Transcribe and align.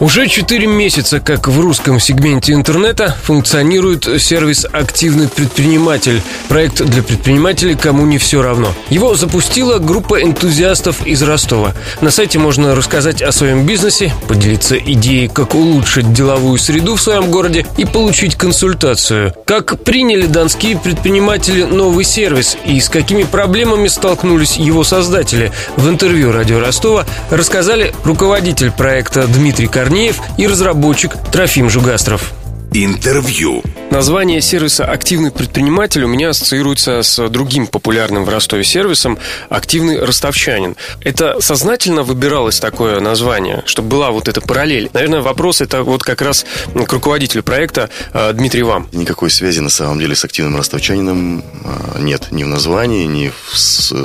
Уже 0.00 0.28
4 0.28 0.64
месяца, 0.68 1.18
как 1.18 1.48
в 1.48 1.60
русском 1.60 1.98
сегменте 1.98 2.52
интернета 2.52 3.16
функционирует 3.24 4.04
сервис 4.22 4.64
«Активный 4.70 5.26
предприниматель». 5.26 6.22
Проект 6.48 6.84
для 6.84 7.02
предпринимателей, 7.02 7.74
кому 7.74 8.06
не 8.06 8.18
все 8.18 8.40
равно. 8.40 8.72
Его 8.90 9.16
запустила 9.16 9.78
группа 9.78 10.22
энтузиастов 10.22 11.04
из 11.04 11.20
Ростова. 11.22 11.74
На 12.00 12.12
сайте 12.12 12.38
можно 12.38 12.76
рассказать 12.76 13.22
о 13.22 13.32
своем 13.32 13.66
бизнесе, 13.66 14.12
поделиться 14.28 14.76
идеей, 14.78 15.26
как 15.26 15.56
улучшить 15.56 16.12
деловую 16.12 16.58
среду 16.58 16.94
в 16.94 17.02
своем 17.02 17.28
городе 17.32 17.66
и 17.76 17.84
получить 17.84 18.36
консультацию. 18.36 19.34
Как 19.46 19.80
приняли 19.82 20.26
донские 20.26 20.78
предприниматели 20.78 21.64
новый 21.64 22.04
сервис 22.04 22.56
и 22.64 22.78
с 22.78 22.88
какими 22.88 23.24
проблемами 23.24 23.88
столкнулись 23.88 24.58
его 24.58 24.84
создатели. 24.84 25.50
В 25.76 25.88
интервью 25.88 26.30
«Радио 26.30 26.60
Ростова» 26.60 27.04
рассказали 27.30 27.92
руководитель 28.04 28.70
проекта 28.70 29.26
Дмитрий 29.26 29.66
Кар 29.66 29.87
Корнеев 29.88 30.20
и 30.36 30.46
разработчик 30.46 31.16
Трофим 31.32 31.70
Жугастров. 31.70 32.34
Интервью. 32.72 33.62
Название 33.90 34.42
сервиса 34.42 34.84
«Активный 34.84 35.30
предприниматель» 35.30 36.04
у 36.04 36.06
меня 36.06 36.28
ассоциируется 36.28 37.02
с 37.02 37.28
другим 37.30 37.66
популярным 37.66 38.24
в 38.24 38.28
Ростове 38.28 38.62
сервисом 38.62 39.18
«Активный 39.48 39.98
ростовчанин». 39.98 40.76
Это 41.00 41.40
сознательно 41.40 42.02
выбиралось 42.02 42.60
такое 42.60 43.00
название, 43.00 43.62
чтобы 43.64 43.88
была 43.88 44.10
вот 44.10 44.28
эта 44.28 44.42
параллель? 44.42 44.90
Наверное, 44.92 45.22
вопрос 45.22 45.62
это 45.62 45.82
вот 45.82 46.02
как 46.02 46.20
раз 46.20 46.44
к 46.74 46.92
руководителю 46.92 47.42
проекта 47.42 47.88
э, 48.12 48.34
Дмитрий 48.34 48.62
вам. 48.62 48.86
Никакой 48.92 49.30
связи 49.30 49.60
на 49.60 49.70
самом 49.70 49.98
деле 49.98 50.14
с 50.14 50.22
«Активным 50.26 50.56
ростовчанином» 50.56 51.42
э, 51.64 52.00
нет 52.00 52.28
ни 52.30 52.44
в 52.44 52.48
названии, 52.48 53.06
ни 53.06 53.32
в 53.50 53.56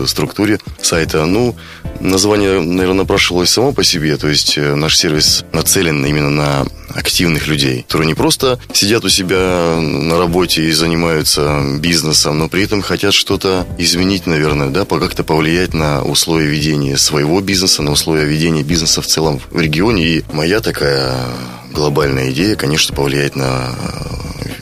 структуре 0.08 0.60
сайта. 0.82 1.26
Ну, 1.26 1.58
название, 2.00 2.62
наверное, 2.62 3.00
напрашивалось 3.00 3.50
само 3.50 3.74
по 3.74 3.84
себе. 3.84 4.16
То 4.16 4.30
есть 4.30 4.58
э, 4.58 4.76
наш 4.76 4.98
сервис 4.98 5.44
нацелен 5.52 6.06
именно 6.06 6.30
на 6.30 6.66
активных 6.96 7.48
людей, 7.48 7.84
которые 7.84 8.08
не 8.08 8.14
просто 8.14 8.53
сидят 8.72 9.04
у 9.06 9.10
себя 9.10 9.80
на 9.80 10.18
работе 10.18 10.64
и 10.64 10.72
занимаются 10.72 11.62
бизнесом, 11.80 12.40
но 12.40 12.50
при 12.50 12.64
этом 12.64 12.82
хотят 12.82 13.14
что-то 13.14 13.68
изменить, 13.78 14.28
наверное, 14.28 14.70
да, 14.70 14.86
как-то 14.86 15.24
повлиять 15.24 15.74
на 15.74 16.02
условия 16.04 16.48
ведения 16.48 16.98
своего 16.98 17.42
бизнеса, 17.42 17.82
на 17.82 17.92
условия 17.92 18.26
ведения 18.26 18.64
бизнеса 18.64 19.02
в 19.02 19.08
целом 19.08 19.42
в 19.52 19.60
регионе. 19.60 20.04
И 20.04 20.24
моя 20.32 20.60
такая 20.62 21.14
глобальная 21.72 22.32
идея, 22.32 22.56
конечно, 22.56 22.96
повлиять 22.96 23.36
на 23.36 23.76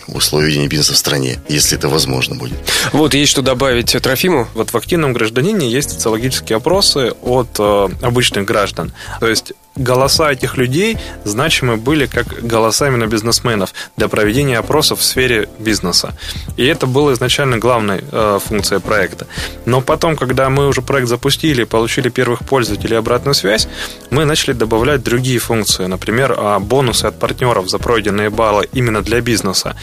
условия 0.08 0.48
ведения 0.48 0.68
бизнеса 0.68 0.94
в 0.94 0.98
стране, 0.98 1.40
если 1.48 1.78
это 1.78 1.90
возможно 1.90 2.36
будет. 2.36 2.58
Вот, 2.94 3.14
есть 3.14 3.32
что 3.32 3.42
добавить 3.42 3.96
Трофиму? 4.02 4.48
Вот 4.54 4.72
в 4.72 4.78
активном 4.78 5.14
гражданине 5.14 5.70
есть 5.70 5.92
социологические 5.92 6.58
опросы 6.58 7.12
от 7.22 7.50
э, 7.60 7.90
обычных 8.02 8.46
граждан. 8.46 8.94
То 9.20 9.28
есть 9.28 9.54
голоса 9.76 10.32
этих 10.32 10.58
людей 10.58 10.98
значимы 11.24 11.78
были 11.78 12.06
как 12.06 12.46
голоса 12.46 12.88
именно 12.88 13.08
бизнесменов 13.08 13.74
для 13.96 14.08
проведения 14.08 14.58
опросов 14.58 15.00
в 15.00 15.04
сфере 15.04 15.48
бизнеса. 15.60 16.14
И 16.58 16.66
это 16.66 16.88
было 16.88 17.14
изначально 17.14 17.58
главной 17.58 18.04
э, 18.12 18.40
функцией 18.44 18.82
проекта. 18.82 19.28
Но 19.66 19.82
потом, 19.82 20.16
когда 20.18 20.50
мы 20.50 20.68
уже 20.68 20.82
проект 20.82 21.08
запустили, 21.08 21.64
получили 21.64 22.10
первых 22.10 22.40
пользователей 22.46 22.98
обратную 22.98 23.34
связь, 23.34 23.68
мы 24.10 24.26
начали 24.26 24.54
добавлять 24.54 25.04
другие 25.04 25.40
функции. 25.40 25.86
Например, 25.86 26.36
э, 26.38 26.60
бонусы 26.60 27.06
от 27.06 27.18
партнеров 27.18 27.70
за 27.70 27.80
пройденные 27.80 28.30
баллы 28.30 28.68
именно 28.74 29.02
для 29.02 29.22
бизнеса. 29.22 29.76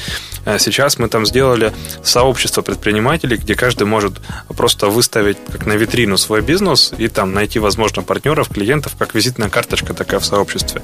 Э, 0.45 0.59
сейчас 0.59 0.99
мы 0.99 1.09
там 1.09 1.25
сделали 1.25 1.73
сообщество 2.03 2.61
предпринимателей, 2.61 3.39
где 3.39 3.55
каждый 3.55 3.85
может 3.85 4.15
просто 4.49 4.89
выставить 4.89 5.39
как 5.51 5.65
на 5.65 5.73
витрину 5.73 6.19
свой 6.19 6.43
бизнес 6.43 6.93
и 6.99 7.09
там 7.09 7.33
найти, 7.33 7.59
возможно, 7.59 8.03
партнеров, 8.03 8.49
клиентов, 8.51 8.93
как 8.99 9.15
визитная 9.15 9.49
карточка 9.49 9.78
карточка 9.79 9.95
такая 9.95 10.21
в 10.21 10.25
сообществе. 10.25 10.83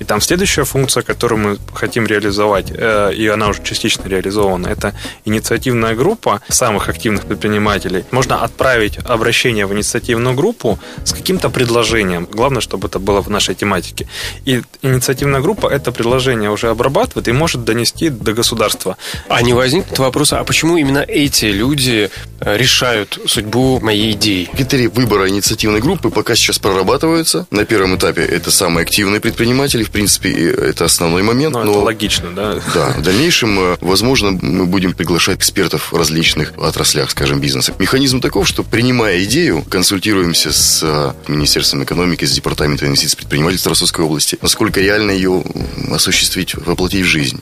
И 0.00 0.04
там 0.04 0.20
следующая 0.20 0.64
функция, 0.64 1.02
которую 1.02 1.40
мы 1.40 1.58
хотим 1.74 2.06
реализовать, 2.06 2.72
э, 2.74 3.12
и 3.14 3.28
она 3.28 3.48
уже 3.48 3.62
частично 3.62 4.08
реализована, 4.08 4.68
это 4.68 4.92
инициативная 5.24 5.94
группа 5.94 6.40
самых 6.48 6.88
активных 6.88 7.24
предпринимателей. 7.24 8.04
Можно 8.10 8.44
отправить 8.44 8.98
обращение 9.04 9.66
в 9.66 9.72
инициативную 9.72 10.34
группу 10.34 10.78
с 11.04 11.12
каким-то 11.12 11.50
предложением. 11.50 12.28
Главное, 12.32 12.60
чтобы 12.60 12.88
это 12.88 12.98
было 12.98 13.20
в 13.22 13.30
нашей 13.30 13.54
тематике. 13.54 14.06
И 14.48 14.62
инициативная 14.82 15.40
группа 15.40 15.68
это 15.68 15.92
предложение 15.92 16.50
уже 16.50 16.68
обрабатывает 16.68 17.28
и 17.28 17.32
может 17.32 17.64
донести 17.64 18.10
до 18.10 18.32
государства. 18.32 18.96
А 19.28 19.42
не 19.42 19.54
возникнет 19.54 19.98
вопроса, 19.98 20.40
а 20.40 20.44
почему 20.44 20.76
именно 20.76 21.04
эти 21.08 21.46
люди 21.46 22.10
э, 22.40 22.56
решают 22.56 23.18
судьбу 23.26 23.80
моей 23.80 24.12
идеи? 24.12 24.48
Критерии 24.56 24.88
выбора 24.88 25.28
инициативной 25.28 25.80
группы 25.80 26.10
пока 26.10 26.34
сейчас 26.34 26.58
прорабатываются. 26.58 27.46
На 27.50 27.64
первом 27.64 27.96
этапе 27.96 28.31
это 28.32 28.50
самые 28.50 28.82
активные 28.82 29.20
предприниматели, 29.20 29.84
в 29.84 29.90
принципе, 29.90 30.32
это 30.50 30.84
основной 30.84 31.22
момент. 31.22 31.54
Но, 31.54 31.64
но 31.64 31.70
это 31.72 31.80
логично, 31.80 32.30
да? 32.34 32.60
Да, 32.74 32.90
в 32.90 33.02
дальнейшем, 33.02 33.58
э, 33.58 33.76
возможно, 33.80 34.38
мы 34.40 34.66
будем 34.66 34.92
приглашать 34.92 35.38
экспертов 35.38 35.92
в 35.92 35.96
различных 35.96 36.52
отраслях, 36.58 37.10
скажем, 37.10 37.40
бизнеса. 37.40 37.74
Механизм 37.78 38.20
таков, 38.20 38.48
что 38.48 38.62
принимая 38.62 39.22
идею, 39.24 39.64
консультируемся 39.68 40.52
с 40.52 40.80
э, 40.82 41.12
Министерством 41.30 41.84
экономики, 41.84 42.24
с 42.24 42.32
Департаментом 42.32 42.88
инвестиций 42.88 43.16
предпринимательства 43.16 43.70
Ростовской 43.70 44.04
области, 44.04 44.38
насколько 44.42 44.80
реально 44.80 45.12
ее 45.12 45.44
осуществить, 45.90 46.54
воплотить 46.54 47.04
в 47.04 47.08
жизнь. 47.08 47.40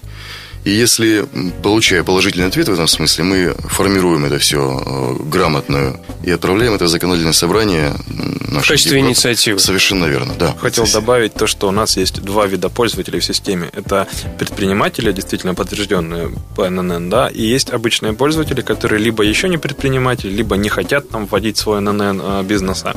И 0.65 0.71
если, 0.71 1.27
получая 1.63 2.05
положительный 2.05 2.47
ответ 2.47 2.69
в 2.69 2.73
этом 2.73 2.87
смысле, 2.87 3.25
мы 3.25 3.55
формируем 3.69 4.27
это 4.27 4.39
все 4.39 4.83
э, 4.85 5.23
грамотно 5.25 5.99
и 6.23 6.31
отправляем 6.31 6.75
это 6.75 6.85
в 6.85 6.89
законодательное 6.89 7.33
собрание 7.33 7.95
в 8.09 8.67
качестве 8.67 8.99
инициативы. 8.99 9.59
Совершенно 9.59 10.05
верно, 10.05 10.35
да. 10.39 10.55
Хотел 10.61 10.87
добавить 10.87 11.35
то, 11.35 11.47
что 11.47 11.69
у 11.69 11.71
нас 11.71 11.97
есть 11.97 12.23
два 12.23 12.47
вида 12.47 12.69
пользователей 12.69 13.21
в 13.21 13.25
системе. 13.25 13.71
Это 13.73 14.07
предприниматели, 14.39 15.13
действительно 15.13 15.55
подтвержденные 15.55 16.31
по 16.57 16.69
ННН, 16.69 17.09
да, 17.09 17.29
и 17.29 17.43
есть 17.43 17.71
обычные 17.71 18.13
пользователи, 18.13 18.61
которые 18.61 19.01
либо 19.01 19.23
еще 19.23 19.49
не 19.49 19.57
предприниматели, 19.57 20.31
либо 20.31 20.57
не 20.57 20.69
хотят 20.69 21.09
там 21.09 21.27
вводить 21.27 21.57
свой 21.57 21.81
ННН 21.81 22.21
э, 22.21 22.43
бизнеса. 22.43 22.95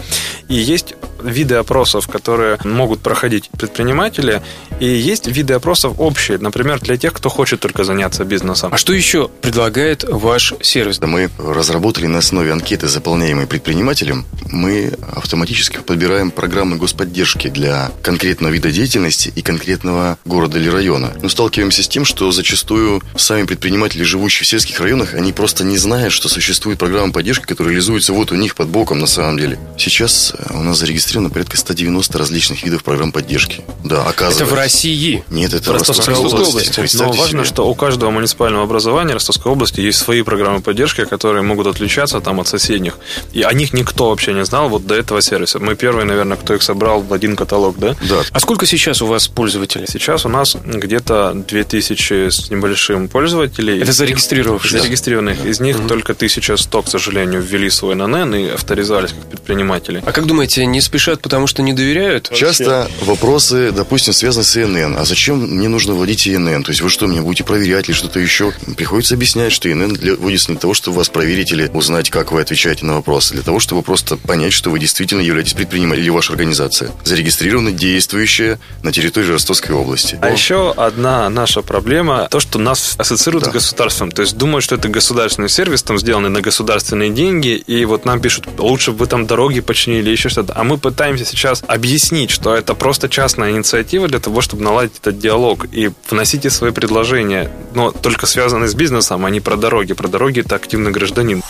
И 0.50 0.56
есть 0.56 0.96
виды 1.24 1.56
опросов, 1.56 2.08
которые 2.08 2.58
могут 2.64 3.02
проходить 3.02 3.50
предприниматели, 3.50 4.42
и 4.80 4.86
есть 4.86 5.28
виды 5.28 5.54
опросов 5.54 5.96
общие, 5.98 6.38
например, 6.38 6.80
для 6.80 6.98
тех, 6.98 7.14
кто 7.14 7.30
хочет 7.30 7.60
только 7.60 7.84
заняться 7.84 8.24
бизнесом. 8.26 8.74
А 8.74 8.78
что 8.78 8.94
еще 8.94 9.30
предлагает 9.42 10.04
ваш 10.04 10.54
сервис? 10.62 11.00
Мы 11.02 11.30
разработали 11.38 12.08
на 12.08 12.20
основе 12.20 12.52
анкеты, 12.52 12.88
заполняемой 12.88 13.48
предпринимателем, 13.48 14.26
мы 14.54 14.94
автоматически 15.16 15.78
подбираем 15.78 16.32
программы 16.32 16.78
господдержки 16.78 17.48
для 17.48 17.92
конкретного 18.02 18.52
вида 18.52 18.72
деятельности 18.72 19.32
и 19.36 19.42
конкретного 19.42 20.18
города 20.26 20.60
или 20.60 20.70
района. 20.70 21.14
Но 21.22 21.30
сталкиваемся 21.30 21.84
с 21.84 21.88
тем, 21.88 22.06
что 22.06 22.32
зачастую 22.32 23.02
сами 23.16 23.46
предприниматели, 23.46 24.04
живущие 24.04 24.46
в 24.46 24.48
сельских 24.48 24.80
районах, 24.80 25.14
они 25.14 25.34
просто 25.34 25.64
не 25.64 25.78
знают, 25.78 26.14
что 26.14 26.30
существует 26.30 26.80
программа 26.80 27.12
поддержки, 27.12 27.46
которая 27.46 27.72
реализуется 27.72 28.14
вот 28.14 28.32
у 28.32 28.36
них 28.36 28.56
под 28.56 28.70
боком 28.70 29.00
на 29.00 29.08
самом 29.08 29.38
деле. 29.38 29.60
Сейчас 29.78 30.34
у 30.52 30.62
нас 30.62 30.78
зарегистрировано 30.80 31.13
зарегистрировано 31.14 31.30
порядка 31.30 31.58
190 31.58 32.18
различных 32.18 32.64
видов 32.64 32.84
программ 32.84 33.12
поддержки. 33.12 33.62
Да, 33.84 34.04
оказывается. 34.04 34.44
Это 34.44 34.54
в 34.54 34.56
России? 34.56 35.24
Нет, 35.30 35.54
это 35.54 35.70
в 35.70 35.74
Ростовской, 35.74 36.16
области. 36.16 36.80
области. 36.80 36.98
Но 36.98 37.12
важно, 37.12 37.40
себе. 37.40 37.44
что 37.44 37.70
у 37.70 37.76
каждого 37.76 38.10
муниципального 38.10 38.64
образования 38.64 39.14
Ростовской 39.14 39.52
области 39.52 39.82
есть 39.82 40.00
свои 40.00 40.22
программы 40.24 40.62
поддержки, 40.62 41.06
которые 41.06 41.44
могут 41.44 41.68
отличаться 41.68 42.20
там 42.20 42.40
от 42.40 42.48
соседних. 42.48 42.98
И 43.32 43.42
о 43.44 43.54
них 43.54 43.74
никто 43.74 44.10
вообще 44.10 44.34
не 44.34 44.46
знал 44.46 44.70
вот 44.70 44.86
до 44.86 44.96
этого 44.96 45.22
сервиса. 45.22 45.60
Мы 45.60 45.76
первые, 45.76 46.06
наверное, 46.06 46.38
кто 46.38 46.54
их 46.54 46.64
собрал 46.64 47.02
в 47.02 47.14
один 47.14 47.36
каталог, 47.36 47.78
да? 47.78 47.96
Да. 48.10 48.22
А 48.32 48.40
сколько 48.40 48.66
сейчас 48.66 49.02
у 49.02 49.06
вас 49.06 49.28
пользователей? 49.28 49.86
Сейчас 49.88 50.26
у 50.26 50.30
нас 50.30 50.58
где-то 50.64 51.34
2000 51.48 52.30
с 52.30 52.50
небольшим 52.50 53.08
пользователей. 53.08 53.82
Это 53.82 53.92
зарегистрированных? 53.92 54.66
Зарегистрированных. 54.66 55.46
Из 55.46 55.60
них 55.60 55.80
угу. 55.80 55.88
только 55.88 56.14
1100, 56.14 56.82
к 56.82 56.88
сожалению, 56.88 57.42
ввели 57.42 57.70
свой 57.70 57.96
ННН 57.96 58.36
и 58.36 58.50
авторизовались 58.50 59.12
как 59.12 59.30
предприниматели. 59.30 60.02
А 60.06 60.12
как 60.12 60.26
думаете, 60.26 60.66
не 60.66 60.82
спешат 60.82 61.03
спешат, 61.04 61.22
потому 61.22 61.48
что 61.48 61.62
не 61.62 61.74
доверяют? 61.74 62.32
Часто 62.34 62.90
вопросы, 63.02 63.72
допустим, 63.72 64.14
связаны 64.14 64.46
с 64.46 64.56
ИНН. 64.56 64.98
А 64.98 65.06
зачем 65.06 65.40
мне 65.40 65.68
нужно 65.68 65.94
вводить 65.94 66.28
ИНН? 66.28 66.64
То 66.64 66.72
есть 66.72 66.82
вы 66.82 66.90
что, 66.90 67.08
меня 67.08 67.22
будете 67.22 67.44
проверять 67.44 67.90
или 67.90 67.96
что-то 67.96 68.20
еще? 68.20 68.54
Приходится 68.78 69.16
объяснять, 69.16 69.52
что 69.52 69.72
ИНН 69.72 69.98
вводится 70.18 70.52
не 70.52 70.56
для 70.56 70.62
того, 70.62 70.74
чтобы 70.74 70.98
вас 70.98 71.10
проверить 71.10 71.52
или 71.52 71.70
узнать, 71.74 72.10
как 72.10 72.32
вы 72.32 72.42
отвечаете 72.42 72.86
на 72.86 72.96
вопросы. 72.96 73.34
Для 73.34 73.44
того, 73.44 73.60
чтобы 73.60 73.82
просто 73.82 74.16
понять, 74.16 74.54
что 74.54 74.70
вы 74.70 74.80
действительно 74.80 75.20
являетесь 75.20 75.54
предпринимателем 75.54 76.04
или 76.04 76.10
ваша 76.10 76.32
организация. 76.32 76.92
Зарегистрирована, 77.04 77.72
действующая 77.72 78.60
на 78.82 78.92
территории 78.92 79.32
Ростовской 79.32 79.76
области. 79.76 80.18
А 80.22 80.28
О. 80.28 80.32
еще 80.32 80.72
одна 80.72 81.30
наша 81.30 81.62
проблема, 81.62 82.28
то, 82.32 82.40
что 82.40 82.60
нас 82.60 82.96
ассоциируют 82.98 83.46
да. 83.46 83.52
с 83.52 83.54
государством. 83.54 84.12
То 84.12 84.22
есть 84.22 84.38
думают, 84.38 84.64
что 84.64 84.76
это 84.76 84.88
государственный 84.88 85.50
сервис, 85.50 85.84
там 85.84 86.00
сделанный 86.00 86.30
на 86.30 86.40
государственные 86.42 87.10
деньги, 87.10 87.56
и 87.56 87.84
вот 87.84 88.06
нам 88.06 88.22
пишут, 88.22 88.48
лучше 88.58 88.92
бы 88.92 89.00
вы 89.00 89.08
там 89.08 89.28
дороги 89.28 89.60
починили, 89.60 90.10
еще 90.10 90.30
что-то. 90.30 90.54
А 90.56 90.64
мы 90.64 90.78
пытаемся 90.94 91.26
сейчас 91.26 91.64
объяснить, 91.66 92.30
что 92.30 92.56
это 92.56 92.76
просто 92.76 93.10
частная 93.10 93.50
инициатива 93.50 94.08
для 94.08 94.20
того, 94.20 94.42
чтобы 94.42 94.62
наладить 94.62 95.00
этот 95.02 95.18
диалог 95.18 95.66
и 95.72 95.90
вносите 96.08 96.52
свои 96.52 96.72
предложения, 96.72 97.50
но 97.74 97.90
только 97.90 98.28
связанные 98.28 98.70
с 98.70 98.76
бизнесом, 98.76 99.26
а 99.26 99.32
не 99.32 99.40
про 99.40 99.56
дороги. 99.56 99.94
Про 99.94 100.08
дороги 100.08 100.42
это 100.42 100.56
активный 100.56 100.92
гражданин. 100.92 101.42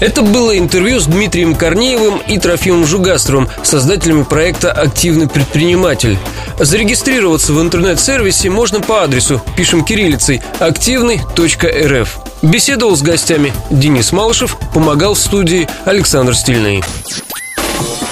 Это 0.00 0.22
было 0.22 0.56
интервью 0.56 0.98
с 0.98 1.04
Дмитрием 1.04 1.54
Корнеевым 1.54 2.22
и 2.26 2.38
Трофимом 2.38 2.86
Жугастровым, 2.86 3.50
создателями 3.62 4.22
проекта 4.22 4.72
«Активный 4.72 5.28
предприниматель». 5.28 6.18
Зарегистрироваться 6.58 7.52
в 7.52 7.60
интернет-сервисе 7.60 8.48
можно 8.48 8.80
по 8.80 9.02
адресу, 9.02 9.42
пишем 9.58 9.84
кириллицей, 9.84 10.40
активный.рф. 10.58 12.18
Беседовал 12.40 12.96
с 12.96 13.02
гостями 13.02 13.52
Денис 13.70 14.10
Малышев, 14.10 14.56
помогал 14.72 15.14
в 15.14 15.18
студии 15.18 15.68
Александр 15.84 16.34
Стильный. 16.34 16.82